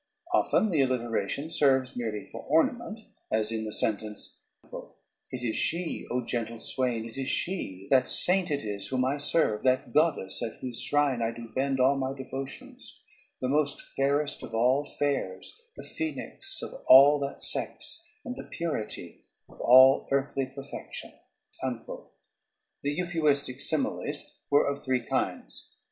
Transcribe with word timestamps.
Often 0.33 0.71
the 0.71 0.81
alliteration 0.81 1.51
serves 1.51 1.95
merely 1.95 2.25
for 2.31 2.41
ornament, 2.45 3.01
as 3.31 3.51
in 3.51 3.65
the 3.65 3.71
sentence: 3.71 4.35
"It 5.31 5.43
is 5.43 5.55
she, 5.55 6.07
O 6.09 6.25
gentle 6.25 6.57
swain, 6.57 7.05
it 7.05 7.19
is 7.19 7.27
she, 7.27 7.85
that 7.91 8.07
saint 8.09 8.49
it 8.49 8.63
is 8.65 8.87
whom 8.87 9.05
I 9.05 9.17
serve, 9.17 9.61
that 9.61 9.93
goddess 9.93 10.41
at 10.41 10.57
whose 10.59 10.81
shrine 10.81 11.21
I 11.21 11.29
do 11.31 11.51
bend 11.53 11.79
all 11.79 11.95
my 11.97 12.15
devotions; 12.17 12.99
the 13.41 13.47
most 13.47 13.79
fairest 13.95 14.41
of 14.41 14.55
all 14.55 14.85
fairs, 14.97 15.53
the 15.77 15.83
phoenix 15.83 16.63
of 16.63 16.71
all 16.87 17.19
that 17.19 17.43
sex, 17.43 17.99
and 18.25 18.35
the 18.35 18.49
purity 18.57 19.21
of 19.47 19.61
all 19.61 20.07
earthly 20.11 20.47
perfection." 20.47 21.13
The 21.61 22.09
euphuistic 22.85 23.61
similes 23.61 24.23
were 24.49 24.65
of 24.65 24.83
three 24.83 25.05
kinds. 25.05 25.75